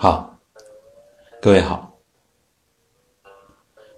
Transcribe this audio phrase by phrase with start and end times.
[0.00, 0.38] 好，
[1.42, 1.92] 各位好，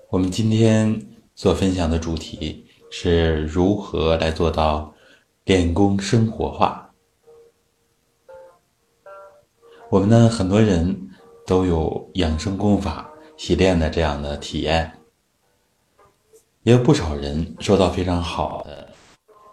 [0.08, 0.98] 我们今天
[1.34, 4.90] 所分享的主题是如何来做到
[5.44, 6.90] 练功生活化。
[9.90, 11.10] 我们呢，很多人
[11.46, 13.06] 都有养生功法
[13.36, 14.90] 习练的这样的体验，
[16.62, 18.88] 也有不少人收到非常好的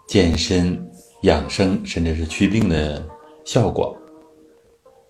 [0.06, 0.90] 健身、
[1.24, 3.06] 养生，甚至是祛病的
[3.44, 3.94] 效果。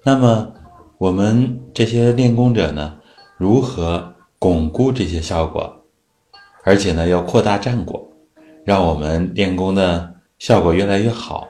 [0.03, 0.53] 那么，
[0.99, 2.99] 我们这些练功者呢，
[3.37, 5.85] 如何巩固这些效果？
[6.65, 8.11] 而且呢，要扩大战果，
[8.65, 11.47] 让我们练功的效果越来越好，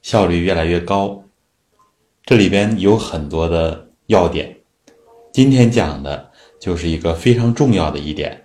[0.00, 1.20] 效率越来越高。
[2.24, 4.56] 这里边有很多的要点，
[5.32, 6.30] 今天讲的
[6.60, 8.44] 就是一个非常重要的一点，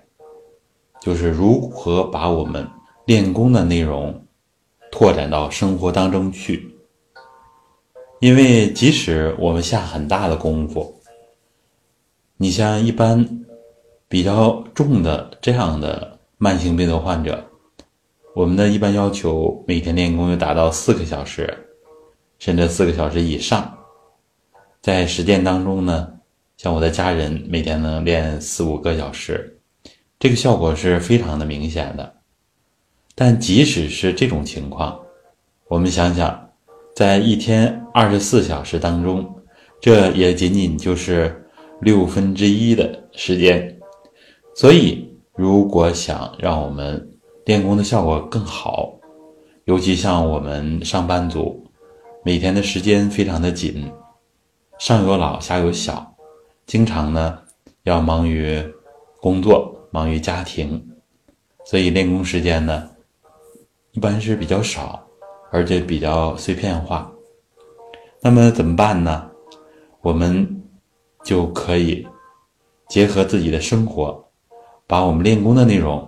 [1.00, 2.68] 就是如何把我们
[3.06, 4.26] 练功的内容
[4.92, 6.69] 拓展到生活当中去。
[8.20, 10.94] 因为即使我们下很大的功夫，
[12.36, 13.46] 你像一般
[14.10, 17.42] 比较重的这样的慢性病的患者，
[18.36, 21.58] 我们的一般要求每天练功要达到四个小时，
[22.40, 23.78] 甚至四个小时以上。
[24.82, 26.12] 在实践当中呢，
[26.58, 29.58] 像我的家人每天能练四五个小时，
[30.20, 32.14] 这个效果是非常的明显的。
[33.16, 35.00] 但即使是这种情况，
[35.70, 36.48] 我们想想。
[36.96, 39.28] 在一天二十四小时当中，
[39.82, 41.46] 这也仅仅就是
[41.82, 43.78] 六分之一的时间。
[44.56, 47.10] 所以，如果想让我们
[47.46, 48.94] 练功的效果更好，
[49.66, 51.64] 尤其像我们上班族，
[52.24, 53.92] 每天的时间非常的紧，
[54.78, 56.16] 上有老下有小，
[56.66, 57.40] 经常呢
[57.84, 58.64] 要忙于
[59.20, 60.86] 工作，忙于家庭，
[61.66, 62.90] 所以练功时间呢
[63.92, 65.06] 一般是比较少。
[65.52, 67.12] 而且比较碎片化，
[68.22, 69.30] 那么怎么办呢？
[70.02, 70.64] 我们
[71.24, 72.08] 就可以
[72.88, 74.24] 结合自己的生活，
[74.88, 76.08] 把我们练功的内容，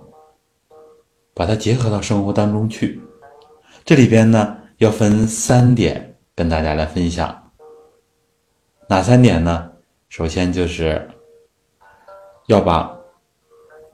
[1.34, 3.00] 把它结合到生活当中去。
[3.84, 7.50] 这里边呢，要分三点跟大家来分享。
[8.88, 9.70] 哪三点呢？
[10.08, 11.08] 首先就是
[12.46, 12.94] 要把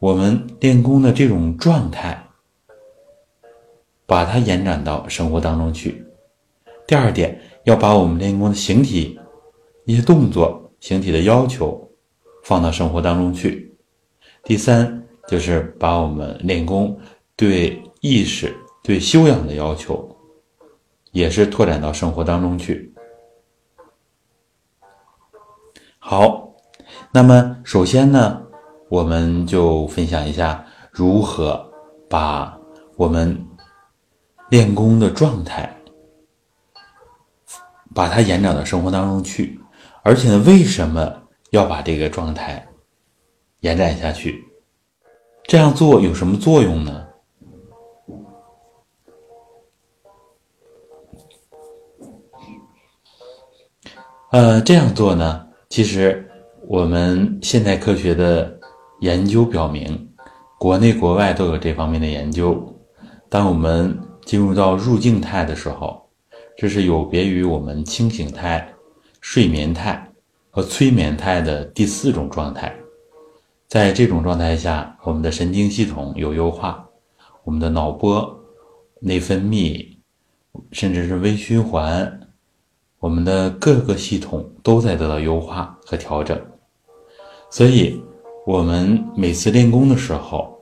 [0.00, 2.24] 我们练功的这种状态。
[4.06, 6.02] 把它延展到生活当中去。
[6.86, 9.20] 第二点，要把我们练功的形体、
[9.84, 11.78] 一些动作、形体的要求
[12.42, 13.76] 放到生活当中去。
[14.42, 16.98] 第三，就是把我们练功
[17.36, 20.16] 对意识、对修养的要求，
[21.12, 22.90] 也是拓展到生活当中去。
[25.98, 26.50] 好，
[27.12, 28.40] 那么首先呢，
[28.88, 31.70] 我们就分享一下如何
[32.08, 32.58] 把
[32.96, 33.44] 我们。
[34.50, 35.77] 练功的状态，
[37.98, 39.58] 把它延展到生活当中去，
[40.04, 41.12] 而且呢，为什么
[41.50, 42.64] 要把这个状态
[43.62, 44.44] 延展下去？
[45.48, 47.04] 这样做有什么作用呢？
[54.30, 56.24] 呃，这样做呢，其实
[56.68, 58.56] 我们现代科学的
[59.00, 60.08] 研究表明，
[60.56, 62.64] 国内国外都有这方面的研究。
[63.28, 65.97] 当我们进入到入静态的时候，
[66.60, 68.68] 这是有别于我们清醒态、
[69.20, 70.10] 睡眠态
[70.50, 72.74] 和催眠态的第四种状态。
[73.68, 76.84] 在这种状态下，我们的神经系统有优化，
[77.44, 78.36] 我们的脑波、
[78.98, 79.86] 内分泌，
[80.72, 82.28] 甚至是微循环，
[82.98, 86.36] 我们的各个系统都在得到优化和调整。
[87.50, 88.02] 所以，
[88.44, 90.60] 我们每次练功的时候，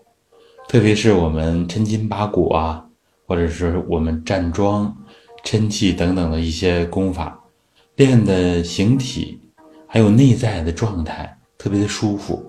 [0.68, 2.82] 特别是我们抻筋拔骨啊。
[3.28, 4.96] 或者是我们站桩、
[5.46, 7.40] 抻气等等的一些功法，
[7.94, 9.40] 练的形体
[9.86, 12.44] 还有内在的状态特别的舒服。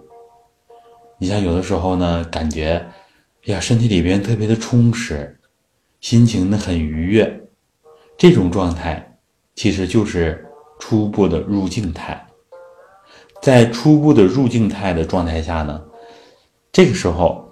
[1.19, 2.84] 你像有的时候呢，感觉
[3.46, 5.40] 哎呀，身体里边特别的充实，
[6.02, 7.47] 心情呢很愉悦，
[8.17, 9.16] 这种状态
[9.53, 10.44] 其实就是
[10.79, 12.26] 初步的入静态。
[13.44, 15.79] 在初步的入静态的状态下呢，
[16.72, 17.47] 这个时候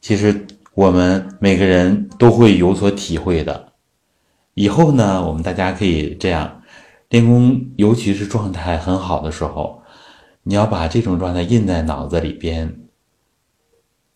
[0.00, 0.46] 其实。
[0.74, 3.67] 我们每个人都会有所体会的。
[4.58, 6.60] 以后呢，我们大家可以这样
[7.10, 9.80] 练功，尤其是状态很好的时候，
[10.42, 12.76] 你要把这种状态印在脑子里边。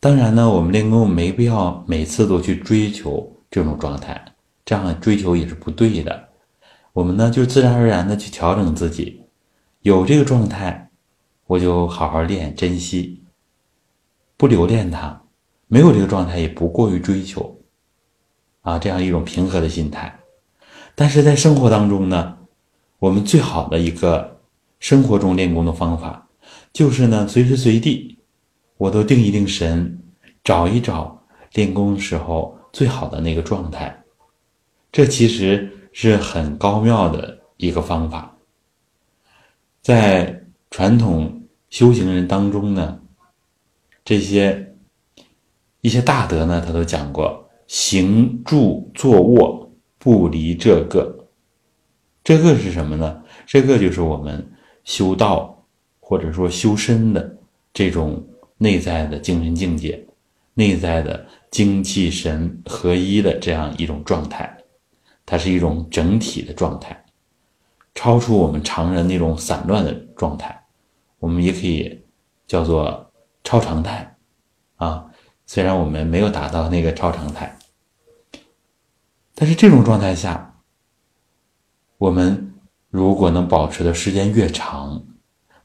[0.00, 4.20] 当然呢，我们练功没必要每次都去追求这种状态，
[4.64, 6.28] 这样追求也是不对的。
[6.92, 9.22] 我们呢，就自然而然的去调整自己，
[9.82, 10.90] 有这个状态，
[11.46, 13.22] 我就好好练，珍惜，
[14.36, 15.22] 不留恋它。
[15.68, 17.56] 没有这个状态，也不过于追求，
[18.62, 20.12] 啊，这样一种平和的心态。
[20.94, 22.36] 但是在生活当中呢，
[22.98, 24.40] 我们最好的一个
[24.78, 26.28] 生活中练功的方法，
[26.72, 28.18] 就是呢，随时随地
[28.76, 29.98] 我都定一定神，
[30.44, 31.22] 找一找
[31.54, 33.96] 练功时候最好的那个状态。
[34.90, 38.36] 这其实是很高妙的一个方法。
[39.80, 43.00] 在传统修行人当中呢，
[44.04, 44.74] 这些
[45.80, 49.71] 一些大德呢，他都讲过：行住坐卧
[50.02, 51.28] 不离这个。
[52.24, 53.22] 这个是什么呢？
[53.46, 54.52] 这个就是我们
[54.82, 55.64] 修道
[56.00, 57.36] 或者说修身的
[57.72, 58.26] 这种
[58.58, 60.04] 内在的精神境界，
[60.54, 64.56] 内在的精气神合一的这样一种状态，
[65.24, 67.04] 它是一种整体的状态，
[67.94, 70.64] 超出我们常人那种散乱的状态，
[71.20, 72.02] 我们也可以
[72.48, 73.12] 叫做
[73.44, 74.16] 超常态
[74.76, 75.06] 啊。
[75.46, 77.56] 虽然我们没有达到那个超常态，
[79.42, 80.54] 但是这种状态下。
[81.98, 82.54] 我们
[82.90, 85.02] 如果能保持的时间越长，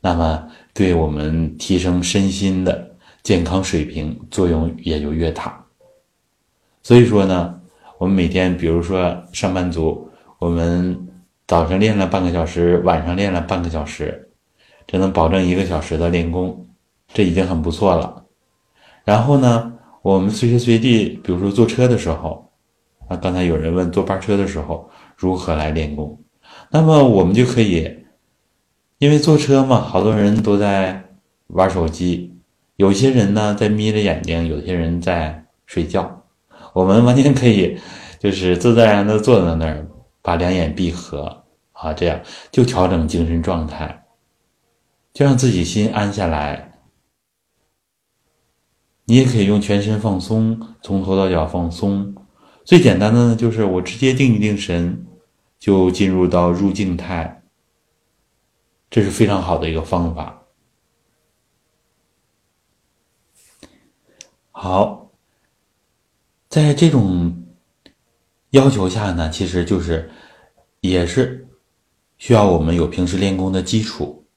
[0.01, 5.63] 那么对我们提升身心的健康水平作用也就越大。
[6.81, 7.61] 所以说呢，
[7.99, 10.09] 我们每天，比如说上班族，
[10.39, 11.07] 我们
[11.45, 14.31] 早上练了半个小时，晚上练了半个小时，
[14.87, 16.67] 这能保证一个小时的练功，
[17.13, 18.25] 这已经很不错了。
[19.03, 19.71] 然后呢，
[20.01, 22.46] 我们随时随地，比如说坐车的时候，
[23.07, 26.21] 啊，刚才有人问坐班车的时候如何来练功。
[26.69, 28.05] 那么我们就可以，
[28.97, 31.09] 因为坐车嘛，好多人都在
[31.47, 32.35] 玩手机，
[32.75, 36.25] 有些人呢在眯着眼睛，有些人在睡觉。
[36.73, 37.77] 我们完全可以，
[38.19, 39.87] 就是自自然然的坐在那儿，
[40.21, 42.19] 把两眼闭合啊，这样
[42.51, 44.05] 就调整精神状态，
[45.13, 46.73] 就让自己心安下来。
[49.05, 52.13] 你也可以用全身放松，从头到脚放松。
[52.67, 55.05] 最简单的呢，就是我直接定一定神。
[55.59, 57.41] 就进入到入静态，
[58.91, 60.43] 这是非常好的一个方法。
[64.51, 65.09] 好，
[66.47, 67.43] 在这种
[68.51, 70.11] 要求下呢，其实就是
[70.81, 71.47] 也是
[72.19, 74.27] 需要我们有平时练功的基础。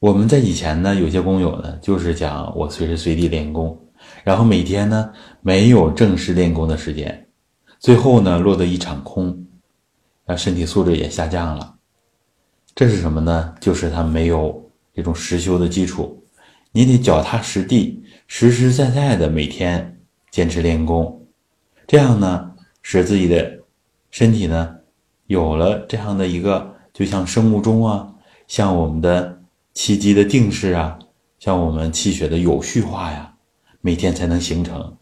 [0.00, 3.80] 我们在以前呢，有些工友呢，就是讲我随时随地练功，
[4.24, 7.28] 然后每天呢没有正式练功的时间，
[7.78, 9.46] 最后呢落得一场空。
[10.26, 11.74] 那身体素质也下降了，
[12.74, 13.54] 这是什么呢？
[13.60, 16.22] 就是他没有这种实修的基础。
[16.72, 20.00] 你得脚踏实地、实实在在的每天
[20.30, 21.26] 坚持练功，
[21.88, 23.58] 这样呢，使自己的
[24.12, 24.76] 身体呢
[25.26, 28.08] 有了这样的一个，就像生物钟啊，
[28.46, 29.36] 像我们的
[29.74, 30.96] 气机的定势啊，
[31.40, 33.29] 像我们气血的有序化呀，
[33.80, 34.96] 每天才能形成。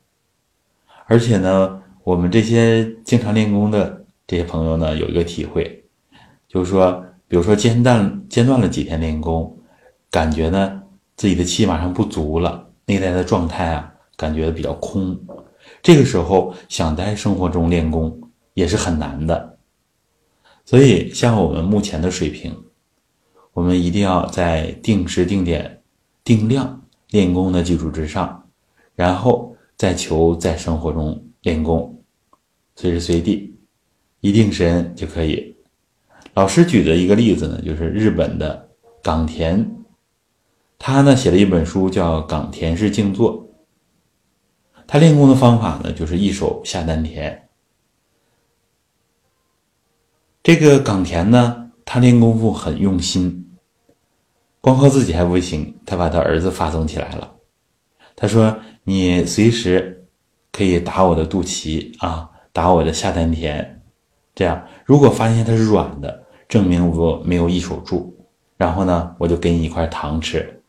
[1.07, 3.97] 而且呢，我们这些经常练功的。
[4.31, 5.83] 这些朋友呢有一个体会，
[6.49, 9.59] 就是说，比如说间断间断了几天练功，
[10.11, 10.83] 感觉呢
[11.17, 15.19] 自己的气马上不足了，内在的状态啊感觉比较空，
[15.83, 18.21] 这个时候想在生活中练功
[18.53, 19.59] 也是很难的。
[20.67, 22.55] 所以像我们目前的水平，
[23.55, 25.81] 我们一定要在定时定点
[26.23, 26.83] 定量
[27.13, 28.47] 练功的基础之上，
[28.99, 32.03] 然后再求在生活中练功，
[32.75, 33.57] 随时随地。
[34.19, 35.57] 一定神就可以。
[36.35, 38.69] 老师举的一个例子呢，就是日本的
[39.05, 39.65] 冈田，
[40.81, 43.41] 他呢写了一本书叫《冈田式静坐》。
[44.89, 47.49] 他练功的方法呢，就是一手下丹田。
[50.43, 53.49] 这个冈田呢，他练功夫很用心，
[54.61, 57.37] 光靠自己还不行，他把他儿子发送起来了。
[58.17, 60.07] 他说：“你随时
[60.51, 63.83] 可以打我的肚脐啊，打我的下丹田。”
[64.35, 68.17] 这样，如果发现它是软的，证明我没有一手住。
[68.57, 70.63] 然后呢，我就给你一块糖吃。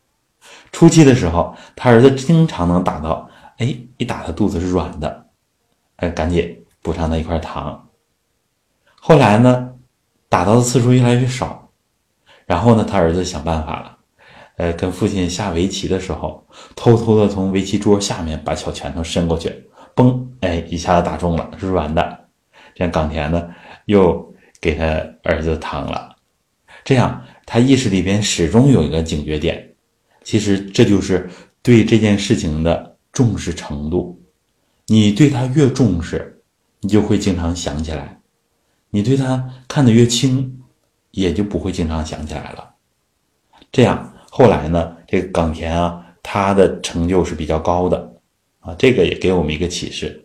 [0.70, 5.26] 初期的时候，他儿子经常能打到，哎，一打他肚子是软的，
[5.96, 7.88] 哎，赶紧补上他一块糖。
[8.96, 9.72] 后来呢，
[10.28, 11.70] 打到的次数越来越少。
[12.44, 13.96] 然后呢，他儿子想办法了，
[14.60, 19.50] 呃，跟父亲下围棋的时候，偷偷的从围棋桌下面把小拳头伸过去，
[19.96, 22.28] 嘣，哎，一下子打中了，是软的。
[22.74, 23.48] 这样冈田呢，
[23.86, 24.84] 又给他
[25.22, 26.14] 儿子糖了，
[26.84, 29.66] 这样他意识里边始终有一个警觉点。
[30.24, 31.30] 其实这就是
[31.62, 34.20] 对这件事情的重视程度。
[34.88, 36.38] 你对他越重视，
[36.80, 38.04] 你就会经常想起来；
[38.90, 40.60] 你对他看得越轻，
[41.12, 42.74] 也就不会经常想起来了。
[43.72, 48.14] 这样后来呢，这个冈田啊，他的成就是比较高的
[48.60, 50.24] 啊，这个也给我们一个启示。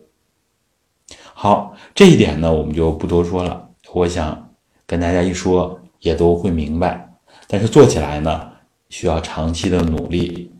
[1.34, 3.68] 好，这一点呢，我们就不多说了。
[3.92, 4.50] 我想
[4.86, 7.12] 跟大家一说，也都会明白。
[7.48, 8.50] 但是做起来呢，
[8.88, 10.50] 需要长期的努力，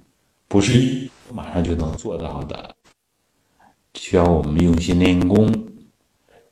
[0.49, 2.75] 不是马上就能做到的，
[3.95, 5.51] 需要我们用心练功，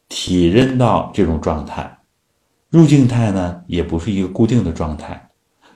[0.08, 1.98] 体认到这种状态。
[2.70, 5.28] 入静态呢，也不是一个固定的状态，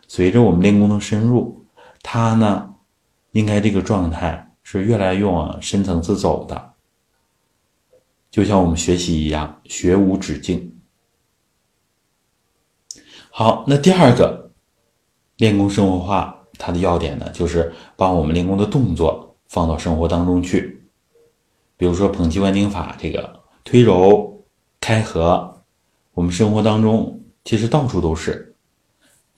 [0.09, 1.65] 随着我们练功的深入，
[2.03, 2.75] 它呢，
[3.33, 6.73] 应该这个状态是越来越往深层次走的。
[8.31, 10.81] 就像我们学习一样，学无止境。
[13.31, 14.51] 好，那第二个
[15.37, 20.83] 练功生活化，它的要点呢，就是把我们练功的动作放到生活当中去。
[21.77, 24.43] 比如说捧气万锭法，这个推揉、
[24.81, 25.63] 开合，
[26.13, 28.48] 我们生活当中其实到处都是。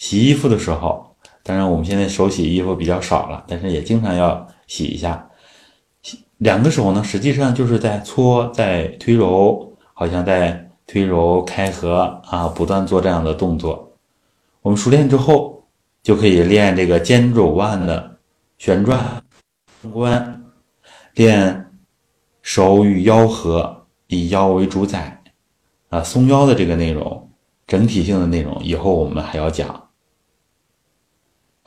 [0.00, 5.28] 洗衣服的时候，当然我们现在手洗衣服比较少了，但是也经常要洗一下。
[6.38, 13.92] 两个手呢，实际上就是在搓，在推揉，好像在推揉、开合啊，不断做这样的动作。
[14.62, 15.62] 我们熟练之后，
[16.02, 18.16] 就可以练这个肩肘腕的
[18.56, 19.22] 旋转、
[19.92, 20.42] 关，
[21.12, 21.70] 练
[22.40, 25.22] 手与腰合，以腰为主宰
[25.90, 27.30] 啊，松腰的这个内容，
[27.66, 29.88] 整体性的内容，以后我们还要讲。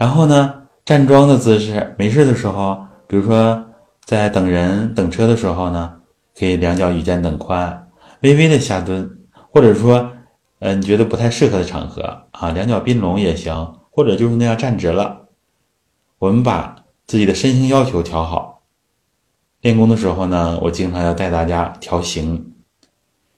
[0.03, 3.63] 然后呢，站桩的姿势，没事的时候，比如说。
[4.05, 5.93] 在等人等车的时候呢，
[6.37, 7.87] 可以两脚与肩等宽，
[8.19, 9.09] 微微的下蹲，
[9.49, 10.11] 或者说，
[10.59, 15.29] 呃，你觉得不太适合的场合啊，两脚并拢也行，或者就是那样站直了。
[16.19, 16.75] 我们把
[17.07, 18.63] 自己的身形要求调好。
[19.61, 22.53] 练功的时候呢，我经常要带大家调形。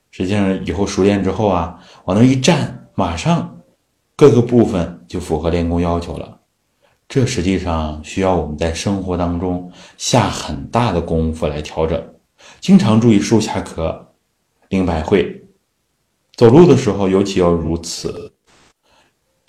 [0.09, 3.55] 实际上以后熟练之后啊，往那一站，马上
[4.15, 6.34] 各个部分就符合练功要求了。
[7.07, 12.15] 这实际上需要我们在生活当中下很大的功夫来调整，
[12.59, 14.07] 经常注意收下颌，
[14.69, 15.43] 领百会，
[16.35, 18.33] 走路的时候尤其要如此。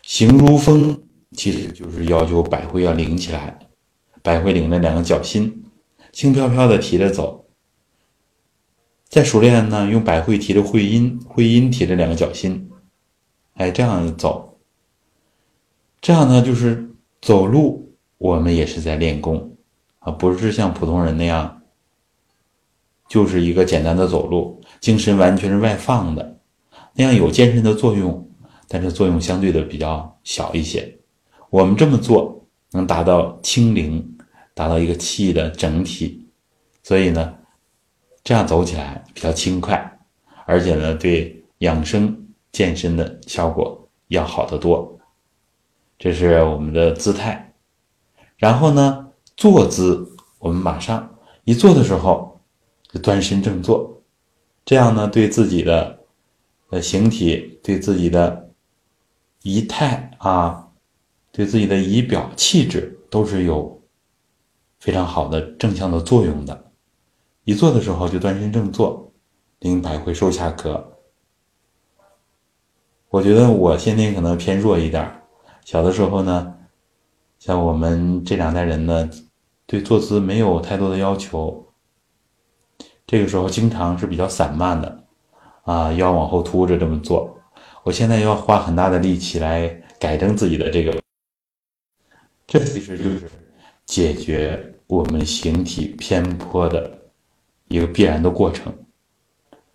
[0.03, 3.59] 行如风，其实就是要求百会要领起来，
[4.23, 5.65] 百会领着两个脚心，
[6.13, 7.49] 轻飘飘的提着走。
[9.09, 12.71] 再熟练呢，用百会提着会阴，会阴提着两个脚心，
[13.55, 14.59] 哎，这样走，
[16.03, 16.83] 这样呢就是。
[17.27, 19.57] 走路，我们也是在练功，
[19.99, 21.61] 啊，不是像普通人那样，
[23.09, 26.39] 就是一个简单的走路，精神完全是外放的，
[26.95, 28.31] 那样有健身的作用，
[28.69, 30.97] 但是作用相对的比较小一些。
[31.51, 34.17] 我们这么做能达到轻灵，
[34.55, 36.29] 达到一个气的整体，
[36.85, 37.35] 所以呢，
[38.23, 39.99] 这样走起来比较轻快，
[40.47, 42.17] 而且呢，对养生
[42.53, 44.96] 健身的效果要好得多。
[45.99, 47.55] 这是我们的姿态，
[48.37, 50.07] 然后呢，坐姿，
[50.39, 52.39] 我们马上一坐的时候
[52.89, 54.03] 就端身正坐，
[54.65, 55.99] 这样呢，对自己的
[56.69, 58.51] 呃形体，对自己的
[59.43, 60.69] 仪态啊，
[61.33, 63.81] 对自己的仪表气质都是有
[64.79, 66.73] 非常好的正向的作用的。
[67.45, 69.11] 一坐的时候就端身正坐，
[69.61, 70.93] 领百会收下颌。
[73.09, 75.23] 我觉得我先天可能偏弱一点。
[75.67, 76.55] 小的时候呢，
[77.41, 79.11] 像我们这两代人呢，
[79.67, 81.67] 对坐姿没有太多的要求。
[83.05, 85.05] 这个时候经常是比较散漫的，
[85.65, 87.37] 啊，腰往后凸着这么做。
[87.83, 89.67] 我现在要花很大的力气来
[89.99, 91.03] 改正自己的这个，
[92.47, 93.29] 这其实就是
[93.85, 96.97] 解决我们形体偏颇的
[97.67, 98.73] 一个必然的过程。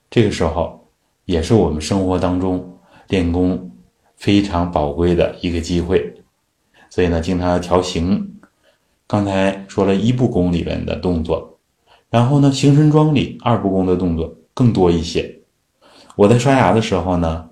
[0.09, 0.87] 这个时候
[1.25, 2.79] 也是我们生活当中
[3.09, 3.67] 练功。
[4.21, 6.13] 非常宝贵的一个机会，
[6.91, 8.39] 所以呢，经常要调形。
[9.07, 11.57] 刚才说了一步功里面的动作，
[12.11, 15.39] 然后呢，行神桩里二步功的动作更多一些。
[16.15, 17.49] 我在刷牙的时候呢，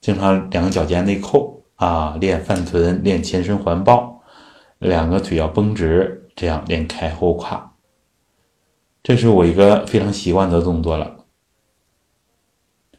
[0.00, 4.22] 经常两个脚尖内扣啊，练饭臀，练前身环抱，
[4.78, 7.74] 两个腿要绷直，这样练开后胯。
[9.02, 11.16] 这是我一个非常习惯的动作了。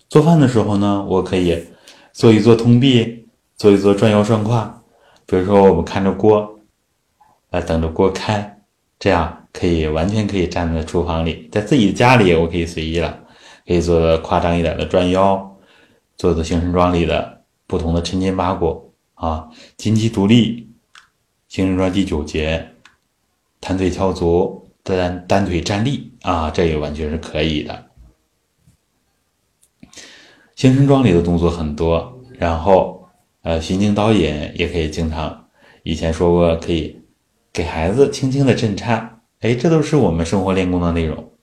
[0.09, 1.67] 做饭的时候呢，我可以。
[2.13, 3.27] 做一做通臂，
[3.57, 4.81] 做一做转腰转胯。
[5.25, 6.59] 比如说，我们看着锅，
[7.49, 8.61] 来等着锅开，
[8.99, 13.19] 这样可以完全可以站在厨房里，在自己家里我可以随意了，
[13.65, 15.57] 可以做夸张一点的转腰，
[16.15, 20.69] 做做形神桩里的不同的抻筋八骨啊，金鸡独立，
[21.47, 22.73] 形神桩第九节，
[23.59, 27.85] 弹腿翘足，单单腿站立啊，这也完全是可以的。
[30.63, 33.05] 形神桩里的动作很多，然后，
[33.41, 35.45] 呃，巡经导引也可以经常。
[35.83, 36.97] 以前说过，可以
[37.51, 41.33] 给孩子轻轻的震颤，哎，这都是我们生活练功的内容，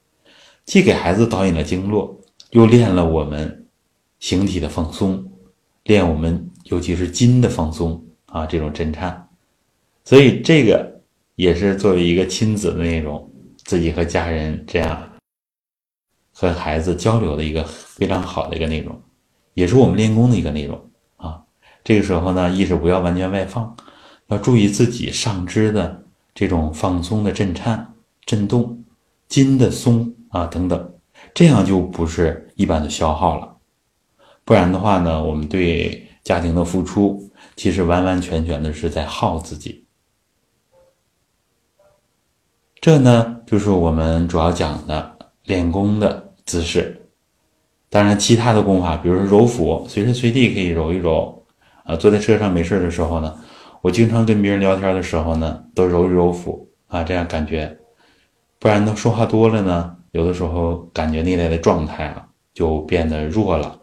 [0.64, 2.18] 既给孩子导引了经络，
[2.52, 3.66] 又练了我们
[4.20, 5.22] 形体的放松，
[5.82, 9.28] 练我们尤其是筋的放松啊，这种震颤。
[10.02, 10.98] 所以这个
[11.34, 13.30] 也是作为一个亲子的那种，
[13.66, 15.10] 自己和家人这样
[16.32, 18.98] 和孩子交流的一个非常好的一个内容，
[19.60, 20.80] 也是我们练功的一个内容
[21.16, 21.42] 啊。
[21.84, 23.76] 这个时候呢，意识不要完全外放，
[24.28, 26.02] 要注意自己上肢的
[26.34, 28.82] 这种放松的震颤、震动、
[29.28, 30.94] 筋的松啊等等，
[31.34, 33.54] 这样就不是一般的消耗了。
[34.46, 39.84] 不然的话呢，我们对家庭的付出，其实完完全全的是在耗自己。
[42.80, 46.99] 这呢，就是我们主要讲的练功的姿势。
[47.90, 51.36] 当然，其他的功法，比如说揉腹，随时随地可以揉一揉。
[51.82, 53.34] 啊，坐在车上没事的时候呢，
[53.82, 57.76] 我经常跟别人聊天的时候呢，都揉一揉腹啊，这样感觉。
[58.60, 63.76] 不然呢，说话多了呢，有的时候感觉内在的状态啊，就变得弱了。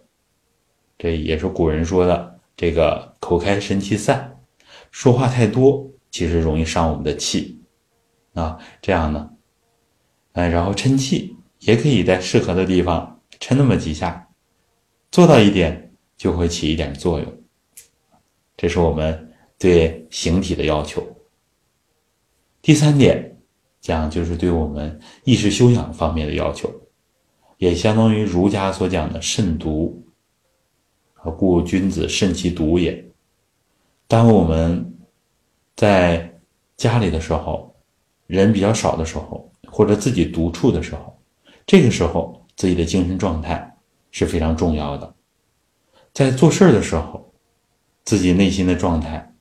[0.97, 4.37] 这也是古人说的，这个口开神气散，
[4.89, 7.59] 说话太多，其实容易伤我们的气，
[8.35, 9.29] 啊，这样呢，
[10.31, 14.27] 哎，然后抻气也可以在适合的地方抻那么几下，
[15.11, 17.41] 做到一点就会起一点作用，
[18.55, 21.05] 这是我们对形体的要求。
[22.61, 23.37] 第三点
[23.79, 26.73] 讲就是对我们意识修养方面的要求，
[27.57, 30.03] 也相当于儒家所讲的慎独。
[31.37, 33.05] 故君子慎其独也。
[34.07, 34.97] 当我们
[35.75, 36.39] 在
[36.77, 37.75] 家里的时候，
[38.27, 41.19] 人比较少的时候，或者自己独处的时候，
[41.65, 43.77] 这个时候自己的精神状态
[44.11, 45.15] 是非常重要的。
[46.11, 47.33] 在做事儿的时候，
[48.03, 49.33] 自己内心的状态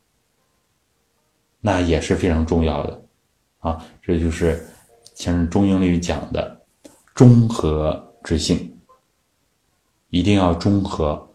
[1.61, 3.03] 那也是非常重要的
[3.59, 3.85] 啊。
[4.01, 4.65] 这就是
[5.15, 6.61] 像中英里讲的
[7.15, 8.79] 中和之性，
[10.11, 11.29] 一定要中和。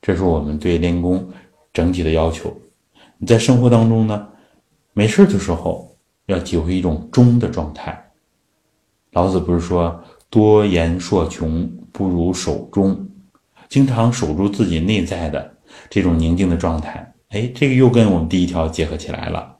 [0.00, 1.30] 这是我们对练功
[1.72, 2.52] 整体的要求。
[3.18, 4.28] 你在生活当中呢，
[4.94, 5.96] 没事的时候
[6.26, 8.12] 要体会一种中的状态。
[9.12, 13.06] 老子不是说“多言数穷，不如守中”，
[13.68, 15.54] 经常守住自己内在的
[15.90, 17.14] 这种宁静的状态。
[17.28, 19.58] 哎，这个又跟我们第一条结合起来了。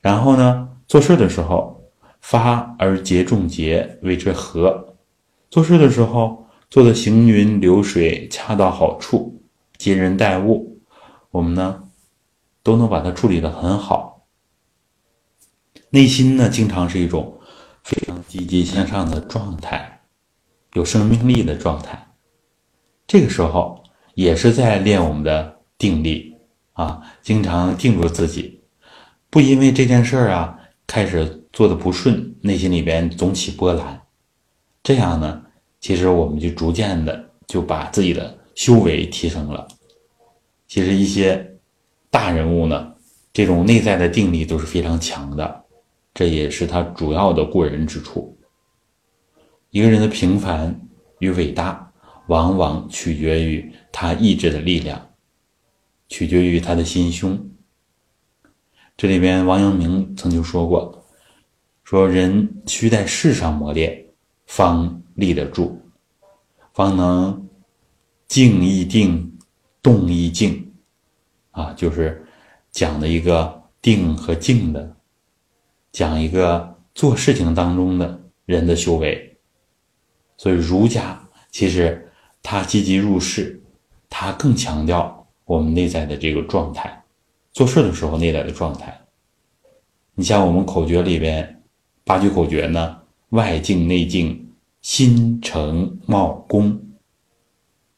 [0.00, 1.78] 然后呢，做事的时候
[2.22, 4.96] 发而节众节，谓之和。
[5.50, 6.40] 做事的时候。
[6.70, 9.42] 做的行云流水，恰到好处，
[9.76, 10.78] 接人待物，
[11.32, 11.82] 我们呢
[12.62, 14.24] 都能把它处理的很好。
[15.88, 17.39] 内心呢，经常是一种
[17.84, 20.00] 非常积极向上的状态，
[20.74, 22.06] 有生命力的状态。
[23.06, 23.82] 这个时候
[24.14, 26.34] 也是在练我们的定力
[26.74, 28.60] 啊，经常定住自己，
[29.28, 34.00] 不因为这件事儿啊开始做的不顺，内心里边总起波澜，
[34.82, 35.42] 这样呢。
[35.80, 39.66] 其实我们就逐渐的就把自己的修为提升了。
[40.68, 41.58] 其实一些
[42.10, 42.92] 大人物呢，
[43.32, 45.64] 这种内在的定力都是非常强的，
[46.20, 48.38] 这也是他主要的过人之处。
[49.70, 50.78] 一个人的平凡
[51.18, 51.90] 与伟大，
[52.26, 55.14] 往往取决于他意志的力量，
[56.08, 57.50] 取决于他的心胸。
[58.98, 61.02] 这里边王阳明曾经说过
[61.84, 64.04] ：“说人需在世上磨练，
[64.44, 65.80] 方。”立得住，
[66.74, 67.48] 方能
[68.28, 69.38] 静亦定，
[69.82, 70.70] 动亦静，
[71.52, 72.26] 啊，就是
[72.70, 74.96] 讲的一个定和静的，
[75.92, 79.38] 讲一个做事情当中的人的修为。
[80.36, 82.10] 所以儒家其实
[82.42, 83.62] 他积极入世，
[84.08, 87.02] 他更强调我们内在的这个状态，
[87.52, 89.00] 做事的时候内在的状态。
[90.14, 91.62] 你像我们口诀里边
[92.04, 94.46] 八句口诀呢，外静内静。
[94.82, 96.80] 心诚貌恭，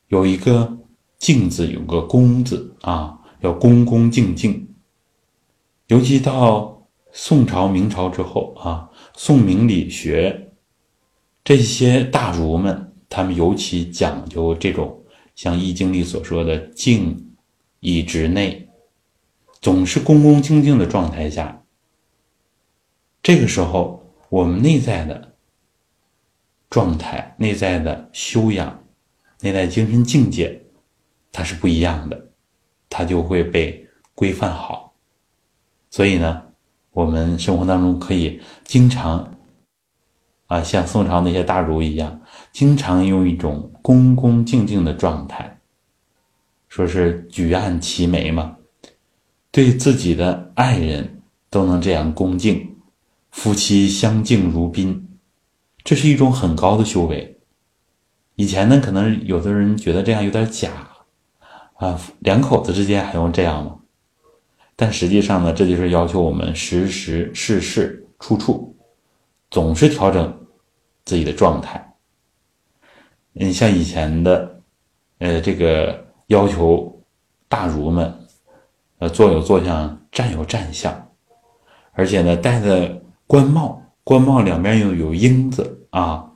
[0.09, 0.79] 有一个
[1.17, 4.69] 静字，有个恭字啊，要恭恭敬敬。
[5.87, 6.72] 尤其到
[7.13, 10.53] 宋朝、明朝之后啊，宋明理学
[11.45, 17.35] 这些大儒们，他们尤其讲究这种像《易经》里所说的“静
[17.81, 18.69] 以直内”，
[19.61, 21.63] 总是恭恭敬敬的状态下。
[23.23, 25.31] 这个时候，我们内在的。
[26.71, 28.83] 状态内在的修养，
[29.43, 30.59] 内在精神境界，
[31.31, 32.31] 它是不一样的，
[32.89, 34.95] 它就会被规范好。
[35.91, 36.43] 所以呢，
[36.93, 39.35] 我们生活当中可以经常
[40.47, 42.21] 啊，像宋朝那些大儒一样，
[42.53, 45.59] 经常用一种恭恭敬敬的状态，
[46.69, 48.57] 说是举案齐眉嘛，
[49.51, 52.77] 对自己的爱人都能这样恭敬，
[53.31, 55.09] 夫妻相敬如宾。
[55.85, 57.39] 这是一种很高的修为。
[58.37, 60.71] 以前呢，可能有的人觉得这样有点假，
[61.75, 63.79] 啊，两口子之间还用这样吗？
[64.83, 68.77] 但实际上呢，这就是要求我们时时事事处处
[69.49, 70.37] 总是调整
[71.05, 71.95] 自己的状态。
[73.33, 74.61] 你，像以前的，
[75.19, 77.01] 呃，这个要求
[77.49, 78.13] 大儒们，
[78.99, 80.93] 呃，坐有坐相，站有站相，
[81.93, 86.29] 而且呢，戴的官帽，官帽两边又有缨子啊。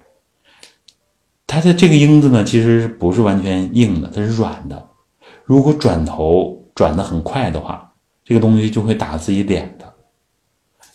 [1.48, 4.88] 它的这个缨子呢，其实不是完全硬的，它是软的。
[5.42, 7.85] 如果转头转的很快的话，
[8.26, 9.94] 这个东西就会打自己脸的。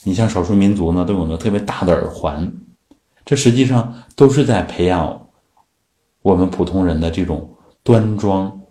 [0.03, 2.51] 你像少数民族呢，都有那特别大的耳环，
[3.23, 5.29] 这实际上都是在培养
[6.21, 8.61] 我们普通人的这种端庄、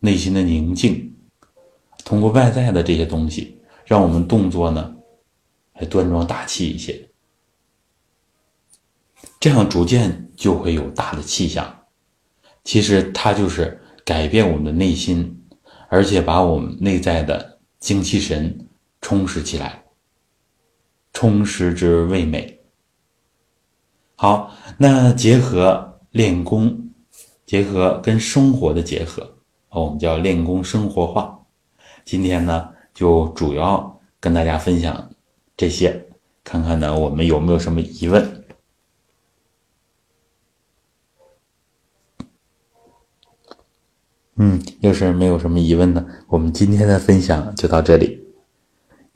[0.00, 1.16] 内心的宁静。
[2.04, 4.94] 通过外在的这些东西，让我们动作呢
[5.72, 7.08] 还端庄大气一些。
[9.38, 11.74] 这样逐渐就会有大的气象。
[12.64, 15.42] 其实它就是改变我们的内心，
[15.88, 18.68] 而且把我们内在的精气神
[19.00, 19.82] 充实起来，
[21.14, 22.60] 充实之谓美。
[24.14, 26.90] 好，那结合练功，
[27.46, 29.38] 结合跟生活的结合，
[29.70, 31.40] 我们叫练功生活化。
[32.04, 35.10] 今天呢，就主要跟大家分享
[35.56, 36.06] 这些，
[36.44, 38.39] 看看呢我们有没有什么疑问。
[44.36, 48.24] 嗯，要是没有什么疑问呢，我们今天的分享就到这里，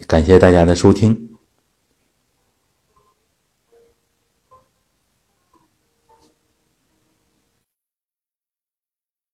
[0.06, 1.30] 感谢大家的收听。